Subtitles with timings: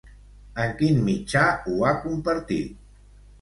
[0.63, 2.99] En quin mitjà ho ha compartit?